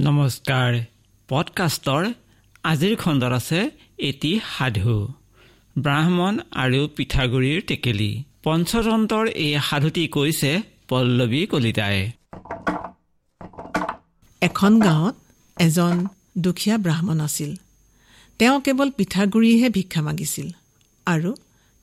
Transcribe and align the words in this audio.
নমস্কাৰ। 0.00 0.80
পডকাষ্টৰ 1.28 2.12
আজিৰ 2.64 2.96
খণ্ডত 2.96 3.32
আছে 3.32 3.70
এটি 3.98 4.40
সাধু 4.58 5.08
ব্ৰাহ্মণ 5.78 6.38
আৰু 6.50 6.88
পিঠাগুৰিৰ 6.88 7.60
টেকেলি। 7.66 8.24
পঞ্চতন্ত্ৰৰ 8.42 9.26
এই 9.28 9.58
সাধুটি 9.70 10.08
কৈছে 10.08 10.62
পল্লৱী 10.88 11.46
কলিতাই। 11.46 12.10
এখন 14.40 14.80
গাঁৱত 14.80 15.14
এজন 15.60 16.06
দুখীয়া 16.38 16.78
ব্ৰাহ্মণ 16.78 17.20
আছিল। 17.20 17.56
তেওঁ 18.38 18.60
কেৱল 18.60 18.90
পিঠাগুৰিহে 18.90 19.68
ভিক্ষা 19.68 20.02
মাগিছিল 20.02 20.48
আৰু 21.06 21.34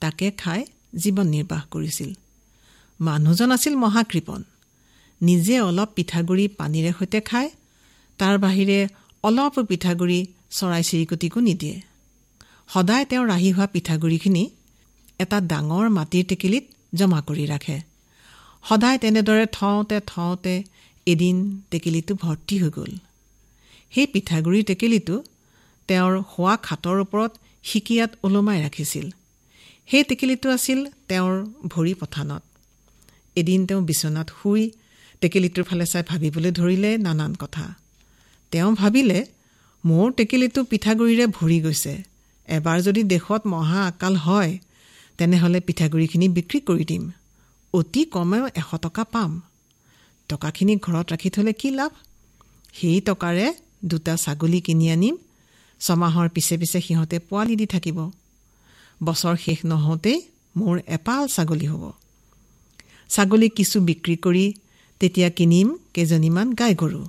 তাকে 0.00 0.30
খাই 0.30 0.66
জীৱন 0.96 1.26
নিৰ্বাহ 1.26 1.62
কৰিছিল। 1.70 2.10
মানুহজন 3.00 3.50
আছিল 3.50 3.76
মহাকৃপণ। 3.76 4.42
নিজে 5.22 5.60
অলপ 5.60 5.88
পিঠাগুৰি 5.94 6.48
পানীৰে 6.48 6.92
সৈতে 6.98 7.20
খায় 7.20 7.50
তাৰ 8.18 8.38
বাহিৰে 8.38 8.78
অলপ 9.24 9.54
পিঠাগুৰি 9.60 10.20
চৰাই 10.50 10.82
চিৰিকটিকো 10.82 11.40
নিদিয়ে। 11.40 11.76
সদায় 12.72 13.04
তেওঁ 13.04 13.24
ৰাহি 13.26 13.50
হোৱা 13.52 13.66
পিঠাগুৰিখিনি 13.66 14.50
এটা 15.18 15.40
ডাঙৰ 15.40 15.86
মাটিৰ 15.88 16.24
টেকেলিত 16.24 16.64
জমা 16.94 17.20
কৰি 17.20 17.46
ৰাখে। 17.46 17.78
সদায় 18.68 18.98
তেনেদৰে 18.98 19.46
থওঁতে 19.46 20.00
থওঁতে 20.06 20.54
এদিন 21.06 21.36
টেকেলিটো 21.70 22.14
ভৰ্তি 22.14 22.58
হৈ 22.58 22.70
গ'ল। 22.70 22.92
সেই 23.92 24.06
পিঠাগুৰিৰ 24.06 24.64
টেকেলিটো 24.64 25.16
তেওঁৰ 25.88 26.12
শোৱা 26.32 26.54
খাটৰ 26.56 26.96
ওপৰত 27.00 27.32
সিকিয়াত 27.64 28.10
ওলোমাই 28.22 28.58
ৰাখিছিল। 28.64 29.06
সেই 29.88 30.04
টেকেলিটো 30.04 30.48
আছিল 30.50 30.80
তেওঁৰ 31.08 31.34
ভৰি 31.68 31.94
পথানত। 31.94 32.42
এদিন 33.36 33.66
তেওঁ 33.66 33.82
বিচনাত 33.82 34.28
শুই 34.42 34.62
টেকেলিটোৰ 35.20 35.64
ফালে 35.64 35.86
চাই 35.86 36.02
ভাবিবলৈ 36.02 36.50
ধৰিলে 36.50 36.90
নানান 36.98 37.34
কথা। 37.34 37.64
তেওঁ 38.52 38.70
ভাবিলে 38.74 39.18
মোৰ 39.84 40.06
টেকেলিটো 40.12 40.60
পিঠাগুৰিৰে 40.64 41.26
ভৰি 41.26 41.58
গৈছে। 41.60 41.94
এবাৰ 42.48 42.78
যদি 42.82 43.02
দেশত 43.02 43.42
মহা 43.46 43.80
আকাল 43.86 44.14
হয় 44.16 44.58
তেনেহ'লে 45.18 45.60
পিঠাগুড়িখিনি 45.60 46.26
বিক্ৰী 46.28 46.58
কৰি 46.60 46.84
দিম। 46.84 47.04
অতি 47.74 48.04
কমেও 48.04 48.44
এশ 48.60 48.70
টকা 48.82 49.04
পাম। 49.04 49.30
টকাখিনি 50.28 50.74
ঘৰত 50.76 51.06
ৰাখি 51.12 51.30
থ'লে 51.30 51.52
কি 51.52 51.68
লাভ? 51.70 51.92
সেই 52.74 53.00
টকাৰে 53.00 53.46
দুটা 53.84 54.14
ছাগলী 54.16 54.60
কিনি 54.60 54.86
আনিম। 54.90 55.16
ছমাহৰ 55.80 56.28
পিছে 56.28 56.54
পিছে 56.56 56.78
সিহঁতে 56.80 57.18
পোৱালি 57.18 57.54
দি 57.56 57.66
থাকিব। 57.66 57.98
বছৰ 59.04 59.36
শেষ 59.36 59.58
নহওঁতেই 59.64 60.18
মোৰ 60.56 60.76
এপাল 60.86 61.22
ছাগলী 61.28 61.66
হ'ব। 61.66 61.84
ছাগলী 63.10 63.48
কিছু 63.48 63.76
বিক্ৰী 63.80 64.16
কৰি 64.16 64.46
তেতিয়া 65.00 65.28
কিনিম 65.30 65.68
কেইজনীমান 65.94 66.48
গাই 66.54 66.74
গৰু। 66.74 67.00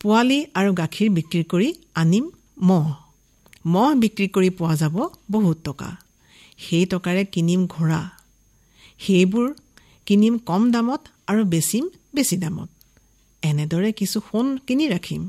পোৱালি 0.00 0.36
আৰু 0.54 0.70
গাখীৰ 0.74 1.08
বিক্ৰী 1.10 1.42
কৰি 1.44 1.68
আনিম 1.94 2.26
মহ। 2.62 2.86
মহ 3.66 3.88
বিক্ৰী 3.94 4.26
কৰি 4.28 4.50
পোৱা 4.50 4.74
যাব 4.74 4.96
বহুত 5.30 5.56
টকা। 5.64 5.88
সেই 6.58 6.84
টকাৰে 6.86 7.24
কিনিম 7.24 7.66
ঘোঁৰা। 7.66 8.00
সেইবোৰ 8.98 9.48
কিনিম 10.06 10.38
কম 10.38 10.62
দামত 10.70 11.02
আৰু 11.26 11.42
বেচিম 11.44 11.84
বেছি 12.14 12.36
দামত। 12.36 12.68
এনেদৰে 13.42 13.90
কিছু 13.92 14.18
সোণ 14.20 14.46
কিনি 14.66 14.84
ৰাখিম। 14.88 15.22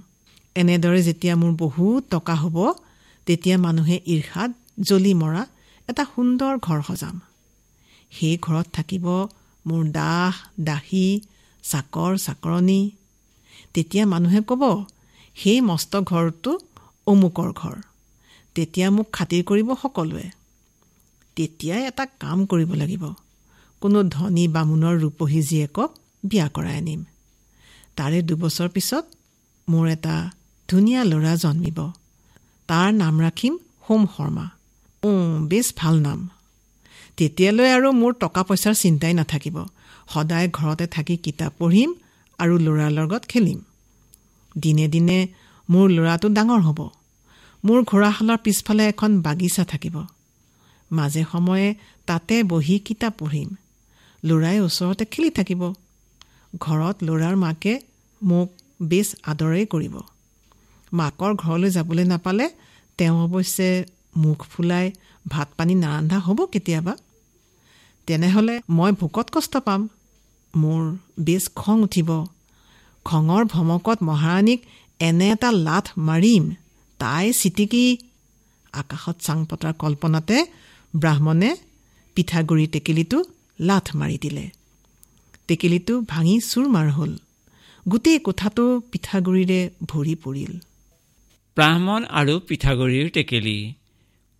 এনেদৰে 0.55 1.01
যেতিয়া 1.01 1.35
মোৰ 1.35 1.51
বহুত 1.63 2.01
টকা 2.09 2.35
হ'ব 2.35 2.57
তেতিয়া 3.27 3.57
মানুহে 3.57 3.97
ঈৰ্ষাত 4.15 4.51
জ্বলি 4.87 5.13
মৰা 5.13 5.43
এটা 5.89 6.03
সুন্দৰ 6.15 6.53
ঘৰ 6.57 6.79
সজাম। 6.87 7.15
সেই 8.11 8.35
ঘৰত 8.45 8.67
থাকিব 8.73 9.05
মোৰ 9.65 9.81
দাহ 9.91 10.33
দাসী 10.59 11.07
চাকৰ 11.63 12.11
চাকৰণী 12.17 12.81
তেতিয়া 13.73 14.05
মানুহে 14.05 14.41
ক'ব 14.47 14.63
সেই 15.35 15.61
মস্ত 15.61 15.93
ঘৰটো 16.01 16.51
অমুকৰ 17.07 17.49
ঘৰ। 17.51 17.75
তেতিয়া 18.55 18.87
মোক 18.91 19.07
খাতিৰ 19.11 19.43
কৰিব 19.43 19.69
সকলোৱে। 19.81 20.27
তেতিয়াই 21.35 21.81
এটা 21.87 22.05
কাম 22.05 22.45
কৰিব 22.45 22.73
লাগিব। 22.73 23.03
কোনো 23.81 24.03
ধনী 24.03 24.47
বামুণৰ 24.47 24.95
ৰূপহী 24.99 25.41
জীয়েকক 25.41 25.89
বিয়া 26.23 26.47
কৰাই 26.49 26.77
আনিম। 26.77 27.01
তাৰে 27.95 28.21
দুবছৰ 28.21 28.69
পিছত 28.69 29.05
মোৰ 29.69 29.87
এটা 29.87 30.15
ধুনীয়া 30.69 31.01
ল'ৰা 31.03 31.33
জন্মিব। 31.35 31.79
তাৰ 32.67 32.93
নাম 32.93 33.15
ৰাখিম 33.21 33.57
সোম 33.87 34.01
শৰ্মা। 34.17 34.45
বেছ 35.47 35.67
ভাল 35.77 35.95
নাম। 35.99 36.29
তেতিয়ালৈ 37.17 37.69
আৰু 37.71 37.91
মোৰ 37.91 38.11
টকা 38.13 38.41
পইচাৰ 38.43 38.73
চিন্তাই 38.73 39.13
নাথাকিব। 39.13 39.57
সদায় 40.13 40.47
ঘৰতে 40.49 40.85
থাকি 40.87 41.15
কিতাপ 41.17 41.53
পঢ়িম 41.59 41.91
আৰু 42.41 42.55
ল'ৰাৰ 42.57 42.91
লগত 42.91 43.23
খেলিম। 43.25 43.59
দিনে 44.57 44.85
দিনে 44.87 45.17
মোৰ 45.69 45.87
ল'ৰাটো 45.89 46.27
ডাঙৰ 46.29 46.61
হ'ব। 46.61 46.79
মোৰ 47.63 47.79
ঘোঁৰাশালৰ 47.83 48.37
পিছফালে 48.37 48.83
এখন 48.87 49.11
বাগিচা 49.21 49.63
থাকিব। 49.65 49.95
মাজে 50.91 51.23
সময়ে 51.31 51.67
তাতে 52.05 52.35
বহি 52.43 52.75
কিতাপ 52.79 53.13
পঢ়িম। 53.17 53.49
ল'ৰাই 54.23 54.57
ওচৰতে 54.59 55.03
খেলি 55.05 55.29
থাকিব। 55.29 55.61
ঘৰত 56.59 56.95
ল'ৰাৰ 57.03 57.35
মাকে 57.35 57.73
মোক 58.21 58.49
বেছ 58.81 59.07
আদৰেই 59.23 59.65
কৰিব। 59.65 59.95
মাকৰ 60.93 61.31
ঘৰলৈ 61.35 61.69
যাবলৈ 61.69 62.03
নাপালে 62.03 62.45
তেওঁ 62.97 63.15
অৱশ্যে 63.25 63.69
মুখ 64.17 64.39
ফুলাই 64.51 64.85
ভাত 65.27 65.47
পানী 65.57 65.73
নাৰান্ধা 65.75 66.17
হ'ব 66.19 66.39
কেতিয়াবা। 66.45 66.93
তেনেহ'লে 68.07 68.55
মই 68.69 68.91
ভোকত 68.91 69.27
কষ্ট 69.31 69.53
পাম। 69.57 69.81
মোৰ 70.55 70.97
বেছ 71.19 71.49
খং 71.55 71.81
উঠিব। 71.81 72.25
খঙৰ 73.05 73.45
ভমকত 73.45 74.03
মহাৰাণীক 74.03 74.61
এনে 74.99 75.29
এটা 75.31 75.51
লাঠ 75.51 75.91
মাৰিম 75.97 76.55
তাই 76.99 77.33
চিটিকি। 77.33 77.97
আকাশত 78.73 79.15
চাং 79.19 79.45
পতাৰ 79.45 79.73
কল্পনাতে 79.73 80.45
ব্ৰাহ্মণে 80.95 81.55
পিঠাগুৰি 82.15 82.67
টেকেলিটো 82.67 83.23
লাঠ 83.59 83.95
মাৰি 83.95 84.17
দিলে। 84.17 84.49
টেকেলিটো 85.47 86.01
ভাঙি 86.01 86.39
চুৰমাৰ 86.39 86.89
হ'ল। 86.89 87.17
গোটেই 87.87 88.19
কোঠাটো 88.19 88.81
পিঠাগুৰিৰে 88.91 89.69
ভৰি 89.87 90.15
পৰিল। 90.15 90.53
ব্ৰাহ্মণ 91.57 92.05
আৰু 92.05 92.39
পিঠাগুৰিৰ 92.39 93.09
টেকেলি। 93.09 93.73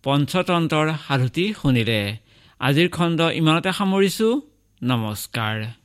পঞ্চতন্ত্ৰৰ 0.04 0.88
সাধুতি 1.08 1.54
শুনিলে। 1.62 2.18
আজিৰ 2.60 2.88
খণ্ড 2.88 3.20
ইমানতে 3.20 3.72
সামৰিছোঁ। 3.72 4.40
নমস্কাৰ। 4.82 5.81